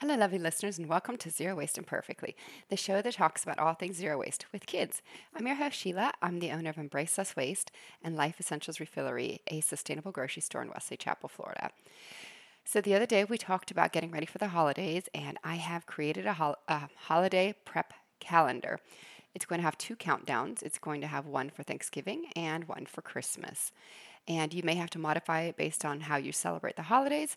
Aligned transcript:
Hello, 0.00 0.14
lovely 0.14 0.38
listeners, 0.38 0.78
and 0.78 0.88
welcome 0.88 1.16
to 1.16 1.28
Zero 1.28 1.56
Waste 1.56 1.76
Imperfectly, 1.76 2.36
the 2.68 2.76
show 2.76 3.02
that 3.02 3.14
talks 3.14 3.42
about 3.42 3.58
all 3.58 3.74
things 3.74 3.96
zero 3.96 4.16
waste 4.16 4.46
with 4.52 4.64
kids. 4.64 5.02
I'm 5.34 5.44
your 5.44 5.56
host, 5.56 5.76
Sheila. 5.76 6.12
I'm 6.22 6.38
the 6.38 6.52
owner 6.52 6.70
of 6.70 6.78
Embrace 6.78 7.18
Less 7.18 7.34
Waste 7.34 7.72
and 8.00 8.14
Life 8.14 8.38
Essentials 8.38 8.78
Refillery, 8.78 9.40
a 9.48 9.60
sustainable 9.60 10.12
grocery 10.12 10.40
store 10.40 10.62
in 10.62 10.68
Wesley 10.68 10.96
Chapel, 10.96 11.28
Florida. 11.28 11.70
So, 12.64 12.80
the 12.80 12.94
other 12.94 13.06
day 13.06 13.24
we 13.24 13.38
talked 13.38 13.72
about 13.72 13.90
getting 13.90 14.12
ready 14.12 14.24
for 14.24 14.38
the 14.38 14.46
holidays, 14.46 15.08
and 15.12 15.36
I 15.42 15.56
have 15.56 15.86
created 15.86 16.26
a, 16.26 16.34
hol- 16.34 16.58
a 16.68 16.88
holiday 16.94 17.56
prep 17.64 17.92
calendar. 18.20 18.78
It's 19.34 19.46
going 19.46 19.58
to 19.58 19.64
have 19.64 19.78
two 19.78 19.96
countdowns. 19.96 20.62
It's 20.62 20.78
going 20.78 21.00
to 21.00 21.08
have 21.08 21.26
one 21.26 21.50
for 21.50 21.64
Thanksgiving 21.64 22.26
and 22.36 22.68
one 22.68 22.86
for 22.86 23.02
Christmas. 23.02 23.72
And 24.28 24.54
you 24.54 24.62
may 24.62 24.74
have 24.76 24.90
to 24.90 24.98
modify 24.98 25.42
it 25.42 25.56
based 25.56 25.84
on 25.84 26.02
how 26.02 26.18
you 26.18 26.30
celebrate 26.30 26.76
the 26.76 26.82
holidays 26.82 27.36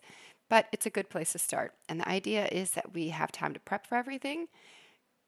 but 0.52 0.66
it's 0.70 0.84
a 0.84 0.90
good 0.90 1.08
place 1.08 1.32
to 1.32 1.38
start. 1.38 1.72
And 1.88 1.98
the 1.98 2.06
idea 2.06 2.46
is 2.52 2.72
that 2.72 2.92
we 2.92 3.08
have 3.08 3.32
time 3.32 3.54
to 3.54 3.60
prep 3.60 3.86
for 3.86 3.94
everything, 3.94 4.48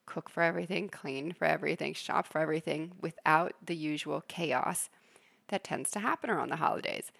cook 0.04 0.28
for 0.28 0.42
everything, 0.42 0.90
clean 0.90 1.32
for 1.32 1.46
everything, 1.46 1.94
shop 1.94 2.26
for 2.26 2.42
everything 2.42 2.92
without 3.00 3.54
the 3.64 3.74
usual 3.74 4.22
chaos 4.28 4.90
that 5.48 5.64
tends 5.64 5.90
to 5.92 6.00
happen 6.00 6.28
around 6.28 6.50
the 6.50 6.56
holidays. 6.56 7.10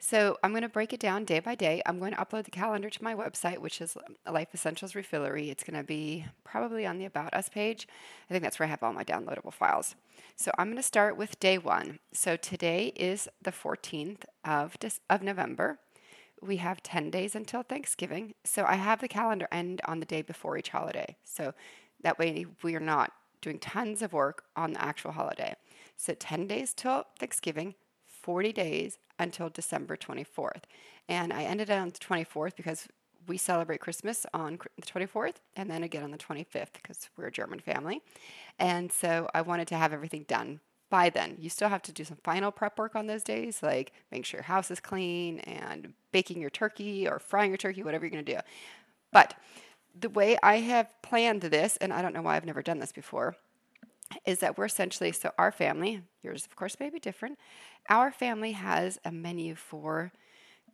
So 0.00 0.38
I'm 0.42 0.50
going 0.50 0.62
to 0.62 0.68
break 0.68 0.92
it 0.92 0.98
down 0.98 1.24
day 1.24 1.38
by 1.38 1.54
day. 1.54 1.82
I'm 1.86 2.00
going 2.00 2.10
to 2.14 2.18
upload 2.18 2.46
the 2.46 2.50
calendar 2.50 2.90
to 2.90 3.04
my 3.04 3.14
website, 3.14 3.58
which 3.58 3.80
is 3.80 3.96
Life 4.28 4.48
Essentials 4.52 4.94
Refillery. 4.94 5.48
It's 5.48 5.62
going 5.62 5.80
to 5.80 5.86
be 5.86 6.24
probably 6.42 6.84
on 6.84 6.98
the 6.98 7.04
About 7.04 7.32
Us 7.32 7.48
page. 7.48 7.86
I 8.28 8.32
think 8.32 8.42
that's 8.42 8.58
where 8.58 8.66
I 8.66 8.70
have 8.70 8.82
all 8.82 8.92
my 8.92 9.04
downloadable 9.04 9.52
files. 9.52 9.94
So 10.34 10.50
I'm 10.58 10.66
going 10.66 10.78
to 10.78 10.82
start 10.82 11.16
with 11.16 11.38
day 11.38 11.58
one. 11.58 12.00
So 12.12 12.36
today 12.36 12.92
is 12.96 13.28
the 13.40 13.52
14th 13.52 14.24
of, 14.44 14.76
of 15.08 15.22
November 15.22 15.78
we 16.42 16.56
have 16.58 16.82
10 16.82 17.10
days 17.10 17.34
until 17.34 17.62
Thanksgiving. 17.62 18.34
So 18.44 18.64
I 18.64 18.74
have 18.74 19.00
the 19.00 19.08
calendar 19.08 19.48
end 19.50 19.80
on 19.86 20.00
the 20.00 20.06
day 20.06 20.22
before 20.22 20.56
each 20.56 20.70
holiday. 20.70 21.16
So 21.24 21.54
that 22.02 22.18
way 22.18 22.46
we 22.62 22.74
are 22.74 22.80
not 22.80 23.12
doing 23.40 23.58
tons 23.58 24.02
of 24.02 24.12
work 24.12 24.44
on 24.56 24.72
the 24.72 24.82
actual 24.82 25.12
holiday. 25.12 25.54
So 25.96 26.14
10 26.14 26.46
days 26.46 26.74
till 26.74 27.04
Thanksgiving, 27.18 27.74
40 28.06 28.52
days 28.52 28.98
until 29.18 29.48
December 29.48 29.96
24th. 29.96 30.64
And 31.08 31.32
I 31.32 31.44
ended 31.44 31.70
on 31.70 31.88
the 31.88 31.98
24th 31.98 32.56
because 32.56 32.88
we 33.26 33.36
celebrate 33.36 33.80
Christmas 33.80 34.26
on 34.32 34.58
the 34.76 34.82
24th 34.82 35.36
and 35.56 35.70
then 35.70 35.82
again 35.82 36.04
on 36.04 36.10
the 36.10 36.18
25th 36.18 36.72
because 36.74 37.08
we're 37.16 37.26
a 37.26 37.32
German 37.32 37.60
family. 37.60 38.02
And 38.58 38.92
so 38.92 39.28
I 39.34 39.42
wanted 39.42 39.68
to 39.68 39.76
have 39.76 39.92
everything 39.92 40.24
done 40.28 40.60
by 40.90 41.10
then. 41.10 41.36
You 41.38 41.48
still 41.48 41.68
have 41.68 41.82
to 41.82 41.92
do 41.92 42.04
some 42.04 42.18
final 42.22 42.50
prep 42.50 42.78
work 42.78 42.94
on 42.94 43.06
those 43.06 43.22
days, 43.22 43.62
like 43.62 43.92
make 44.12 44.24
sure 44.24 44.38
your 44.38 44.44
house 44.44 44.70
is 44.70 44.80
clean 44.80 45.40
and 45.40 45.92
baking 46.12 46.40
your 46.40 46.50
turkey 46.50 47.08
or 47.08 47.18
frying 47.18 47.50
your 47.50 47.58
turkey, 47.58 47.82
whatever 47.82 48.04
you're 48.04 48.12
going 48.12 48.24
to 48.24 48.34
do. 48.34 48.40
But 49.12 49.34
the 49.98 50.08
way 50.08 50.36
I 50.42 50.56
have 50.58 50.90
planned 51.02 51.42
this, 51.42 51.76
and 51.78 51.92
I 51.92 52.02
don't 52.02 52.14
know 52.14 52.22
why 52.22 52.36
I've 52.36 52.44
never 52.44 52.62
done 52.62 52.78
this 52.78 52.92
before, 52.92 53.36
is 54.24 54.38
that 54.38 54.56
we're 54.56 54.66
essentially 54.66 55.12
so 55.12 55.32
our 55.38 55.50
family, 55.50 56.02
yours 56.22 56.44
of 56.44 56.54
course 56.54 56.76
may 56.78 56.90
be 56.90 57.00
different. 57.00 57.38
Our 57.88 58.12
family 58.12 58.52
has 58.52 58.98
a 59.04 59.10
menu 59.10 59.54
for 59.54 60.12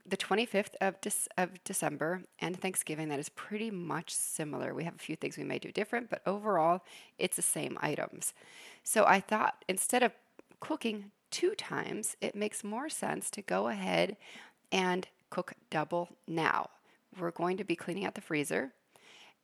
the 0.04 0.16
25th 0.16 0.74
of, 0.80 1.00
De- 1.00 1.10
of 1.38 1.62
December 1.64 2.22
and 2.40 2.60
Thanksgiving 2.60 3.08
that 3.08 3.20
is 3.20 3.28
pretty 3.28 3.70
much 3.70 4.12
similar. 4.12 4.74
We 4.74 4.84
have 4.84 4.96
a 4.96 4.98
few 4.98 5.16
things 5.16 5.36
we 5.36 5.44
may 5.44 5.58
do 5.58 5.70
different, 5.70 6.10
but 6.10 6.22
overall, 6.26 6.82
it's 7.18 7.36
the 7.36 7.42
same 7.42 7.78
items. 7.80 8.34
So 8.82 9.04
I 9.04 9.20
thought 9.20 9.64
instead 9.68 10.02
of 10.02 10.12
cooking 10.60 11.10
two 11.30 11.54
times, 11.54 12.16
it 12.20 12.34
makes 12.34 12.64
more 12.64 12.88
sense 12.88 13.30
to 13.30 13.42
go 13.42 13.68
ahead 13.68 14.16
and 14.70 15.06
cook 15.30 15.54
double 15.70 16.10
now. 16.26 16.70
We're 17.18 17.30
going 17.30 17.56
to 17.58 17.64
be 17.64 17.76
cleaning 17.76 18.04
out 18.04 18.14
the 18.14 18.20
freezer 18.20 18.72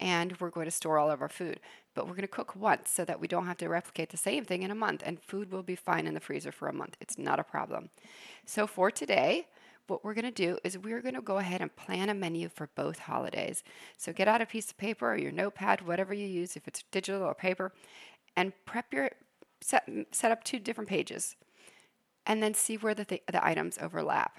and 0.00 0.38
we're 0.40 0.50
going 0.50 0.66
to 0.66 0.70
store 0.70 0.98
all 0.98 1.10
of 1.10 1.20
our 1.20 1.28
food. 1.28 1.60
But 1.94 2.06
we're 2.06 2.14
going 2.14 2.22
to 2.22 2.28
cook 2.28 2.54
once 2.54 2.90
so 2.90 3.04
that 3.04 3.20
we 3.20 3.26
don't 3.26 3.46
have 3.46 3.56
to 3.58 3.68
replicate 3.68 4.10
the 4.10 4.16
same 4.16 4.44
thing 4.44 4.62
in 4.62 4.70
a 4.70 4.74
month, 4.74 5.02
and 5.04 5.20
food 5.20 5.50
will 5.50 5.64
be 5.64 5.74
fine 5.74 6.06
in 6.06 6.14
the 6.14 6.20
freezer 6.20 6.52
for 6.52 6.68
a 6.68 6.72
month. 6.72 6.96
It's 7.00 7.18
not 7.18 7.40
a 7.40 7.44
problem. 7.44 7.90
So 8.44 8.66
for 8.66 8.90
today, 8.90 9.48
what 9.88 10.04
we're 10.04 10.14
going 10.14 10.24
to 10.24 10.30
do 10.30 10.58
is 10.62 10.78
we're 10.78 11.02
going 11.02 11.14
to 11.14 11.20
go 11.20 11.38
ahead 11.38 11.60
and 11.60 11.74
plan 11.74 12.08
a 12.08 12.14
menu 12.14 12.48
for 12.48 12.68
both 12.74 13.00
holidays. 13.00 13.62
So 13.96 14.12
get 14.12 14.28
out 14.28 14.40
a 14.40 14.46
piece 14.46 14.70
of 14.70 14.78
paper 14.78 15.12
or 15.12 15.16
your 15.16 15.32
notepad, 15.32 15.86
whatever 15.86 16.14
you 16.14 16.26
use, 16.26 16.56
if 16.56 16.68
it's 16.68 16.84
digital 16.90 17.22
or 17.22 17.34
paper, 17.34 17.72
and 18.36 18.52
prep 18.64 18.92
your 18.92 19.10
set, 19.60 19.88
set 20.12 20.30
up 20.30 20.44
two 20.44 20.58
different 20.58 20.88
pages 20.88 21.36
and 22.26 22.42
then 22.42 22.54
see 22.54 22.76
where 22.76 22.94
the, 22.94 23.04
th- 23.04 23.22
the 23.30 23.44
items 23.44 23.78
overlap. 23.80 24.38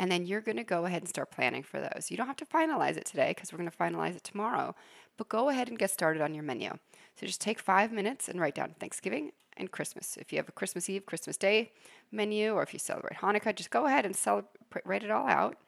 And 0.00 0.10
then 0.10 0.24
you're 0.24 0.40
going 0.40 0.56
to 0.56 0.64
go 0.64 0.86
ahead 0.86 1.02
and 1.02 1.08
start 1.10 1.30
planning 1.30 1.62
for 1.62 1.78
those. 1.78 2.10
You 2.10 2.16
don't 2.16 2.26
have 2.26 2.36
to 2.36 2.46
finalize 2.46 2.96
it 2.96 3.04
today 3.04 3.32
because 3.32 3.52
we're 3.52 3.58
going 3.58 3.70
to 3.70 3.76
finalize 3.76 4.16
it 4.16 4.24
tomorrow, 4.24 4.74
but 5.18 5.28
go 5.28 5.50
ahead 5.50 5.68
and 5.68 5.78
get 5.78 5.90
started 5.90 6.22
on 6.22 6.34
your 6.34 6.42
menu. 6.42 6.70
So 7.16 7.26
just 7.26 7.42
take 7.42 7.58
five 7.60 7.92
minutes 7.92 8.26
and 8.26 8.40
write 8.40 8.54
down 8.54 8.74
Thanksgiving 8.80 9.32
and 9.58 9.70
Christmas. 9.70 10.16
If 10.16 10.32
you 10.32 10.38
have 10.38 10.48
a 10.48 10.52
Christmas 10.52 10.88
Eve, 10.88 11.04
Christmas 11.04 11.36
Day 11.36 11.72
menu, 12.10 12.54
or 12.54 12.62
if 12.62 12.72
you 12.72 12.78
celebrate 12.78 13.18
Hanukkah, 13.18 13.54
just 13.54 13.68
go 13.68 13.84
ahead 13.84 14.06
and 14.06 14.16
celebrate, 14.16 14.86
write 14.86 15.04
it 15.04 15.10
all 15.10 15.26
out 15.26 15.58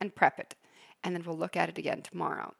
and 0.00 0.14
prep 0.14 0.38
it. 0.38 0.54
And 1.02 1.12
then 1.12 1.24
we'll 1.26 1.36
look 1.36 1.56
at 1.56 1.68
it 1.68 1.76
again 1.76 2.02
tomorrow. 2.02 2.54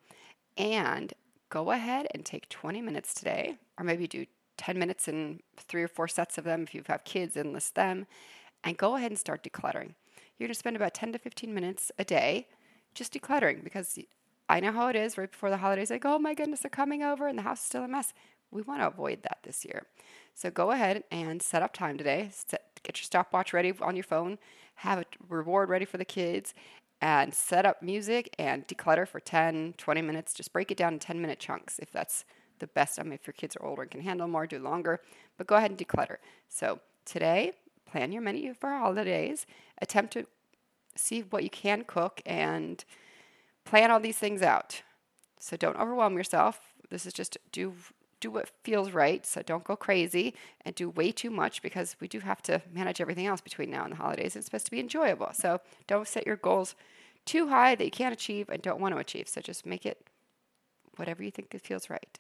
And 0.59 1.15
go 1.49 1.71
ahead 1.71 2.09
and 2.13 2.25
take 2.25 2.49
20 2.49 2.83
minutes 2.83 3.15
today, 3.15 3.57
or 3.79 3.85
maybe 3.85 4.09
do 4.09 4.27
10 4.57 4.77
minutes 4.77 5.07
in 5.07 5.39
three 5.57 5.85
or 5.85 5.89
four 5.89 6.09
sets 6.09 6.39
of 6.39 6.45
them 6.45 6.65
if 6.65 6.75
you 6.75 6.83
have 6.89 7.05
kids, 7.05 7.37
enlist 7.37 7.77
them, 7.77 8.09
and 8.65 8.77
go 8.77 8.97
ahead 8.97 9.13
and 9.13 9.19
start 9.19 9.45
decluttering. 9.45 9.95
You're 10.41 10.47
going 10.47 10.55
to 10.55 10.59
spend 10.59 10.77
about 10.77 10.95
10 10.95 11.13
to 11.13 11.19
15 11.19 11.53
minutes 11.53 11.93
a 11.99 12.05
day 12.05 12.49
just 12.95 13.13
decluttering 13.13 13.63
because 13.63 13.99
I 14.49 14.59
know 14.59 14.73
how 14.73 14.89
it 14.89 14.97
is 14.97 15.19
right 15.19 15.31
before 15.31 15.51
the 15.51 15.59
holidays. 15.59 15.91
Like, 15.91 16.07
oh 16.07 16.19
my 16.19 16.33
goodness, 16.33 16.61
they're 16.61 16.71
coming 16.71 17.03
over 17.03 17.29
and 17.29 17.37
the 17.37 17.43
house 17.43 17.61
is 17.61 17.67
still 17.67 17.85
a 17.85 17.89
mess. 17.89 18.15
We 18.51 18.63
want 18.63 18.81
to 18.81 18.87
avoid 18.87 19.23
that 19.25 19.41
this 19.43 19.67
year. 19.67 19.85
So 20.35 20.51
go 20.51 20.71
ahead 20.71 21.05
and 21.11 21.43
set 21.43 21.63
up 21.63 21.75
time 21.75 21.99
today. 21.99 22.31
Set, 22.33 22.81
get 22.83 22.97
your 22.99 23.05
stopwatch 23.05 23.53
ready 23.53 23.75
on 23.83 23.97
your 23.97 24.03
phone, 24.03 24.39
have 24.77 25.01
a 25.01 25.05
reward 25.29 25.69
ready 25.69 25.85
for 25.85 25.99
the 25.99 26.07
kids, 26.07 26.55
and 27.03 27.35
set 27.35 27.67
up 27.67 27.83
music 27.83 28.35
and 28.39 28.67
declutter 28.67 29.07
for 29.07 29.21
10, 29.21 29.75
20 29.77 30.01
minutes. 30.01 30.33
Just 30.33 30.55
break 30.55 30.71
it 30.71 30.79
down 30.79 30.95
in 30.95 30.99
10 30.99 31.21
minute 31.21 31.39
chunks 31.39 31.79
if 31.79 31.93
that's 31.93 32.25
the 32.61 32.67
best. 32.67 32.99
I 32.99 33.03
mean, 33.03 33.13
if 33.13 33.27
your 33.27 33.35
kids 33.35 33.57
are 33.57 33.67
older 33.67 33.83
and 33.83 33.91
can 33.91 34.01
handle 34.01 34.27
more, 34.27 34.47
do 34.47 34.59
longer, 34.59 35.01
but 35.37 35.47
go 35.47 35.57
ahead 35.57 35.71
and 35.71 35.79
declutter. 35.79 36.17
So 36.49 36.81
today, 37.05 37.53
plan 37.91 38.13
your 38.13 38.23
menu 38.23 38.55
for 38.55 38.71
holidays. 38.71 39.47
Attempt 39.79 40.13
to 40.15 40.27
see 40.97 41.21
what 41.23 41.43
you 41.43 41.51
can 41.51 41.85
cook 41.85 42.21
and 42.25 42.85
plan 43.65 43.91
all 43.91 44.01
these 44.01 44.19
things 44.19 44.43
out. 44.43 44.83
So 45.39 45.57
don't 45.57 45.79
overwhelm 45.79 46.17
yourself. 46.17 46.61
This 46.91 47.07
is 47.07 47.13
just 47.13 47.39
do 47.53 47.75
do 48.21 48.31
what 48.31 48.51
feels 48.63 48.93
right. 48.93 49.25
So 49.25 49.41
don't 49.41 49.65
go 49.65 49.77
crazy 49.77 50.35
and 50.65 50.75
do 50.75 50.91
way 50.91 51.11
too 51.11 51.31
much 51.31 51.63
because 51.63 51.97
we 52.01 52.07
do 52.09 52.21
have 52.21 52.43
to 52.43 52.61
manage 52.71 53.01
everything 53.01 53.27
else 53.27 53.41
between 53.41 53.71
now 53.71 53.85
and 53.85 53.93
the 53.93 53.97
holidays. 53.97 54.37
It's 54.37 54.45
supposed 54.45 54.67
to 54.67 54.71
be 54.71 54.79
enjoyable. 54.79 55.31
So 55.33 55.61
don't 55.87 56.07
set 56.07 56.27
your 56.27 56.37
goals 56.37 56.75
too 57.25 57.49
high 57.49 57.75
that 57.75 57.85
you 57.85 57.91
can't 57.91 58.13
achieve 58.13 58.51
and 58.51 58.61
don't 58.61 58.79
want 58.79 58.95
to 58.95 59.01
achieve. 59.01 59.27
So 59.27 59.41
just 59.41 59.65
make 59.65 59.87
it 59.87 60.07
whatever 60.97 61.23
you 61.23 61.31
think 61.31 61.59
feels 61.63 61.89
right. 61.89 62.19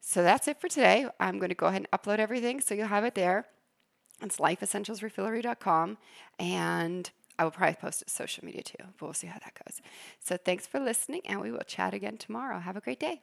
So 0.00 0.22
that's 0.22 0.48
it 0.48 0.60
for 0.60 0.68
today. 0.68 1.06
I'm 1.18 1.38
going 1.38 1.48
to 1.50 1.54
go 1.54 1.66
ahead 1.66 1.86
and 1.90 1.90
upload 1.90 2.18
everything 2.18 2.60
so 2.60 2.74
you'll 2.74 2.88
have 2.88 3.04
it 3.04 3.14
there. 3.14 3.46
It's 4.22 4.36
lifeessentialsrefillery.com 4.36 5.98
and 6.38 7.10
I 7.38 7.44
will 7.44 7.50
probably 7.50 7.76
post 7.76 8.02
it 8.02 8.08
to 8.08 8.10
social 8.10 8.44
media 8.44 8.62
too, 8.62 8.76
but 8.78 9.02
we'll 9.02 9.14
see 9.14 9.26
how 9.26 9.38
that 9.38 9.58
goes. 9.64 9.80
So 10.18 10.36
thanks 10.36 10.66
for 10.66 10.78
listening 10.78 11.22
and 11.24 11.40
we 11.40 11.50
will 11.50 11.60
chat 11.66 11.94
again 11.94 12.18
tomorrow. 12.18 12.58
Have 12.58 12.76
a 12.76 12.80
great 12.80 13.00
day. 13.00 13.22